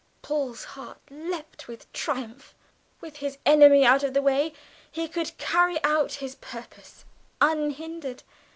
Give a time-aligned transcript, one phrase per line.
[0.23, 2.55] Paul's heart leaped with triumph;
[3.01, 4.51] with his enemy out of the way,
[4.91, 7.05] he could carry out his purpose
[7.39, 8.23] unhindered.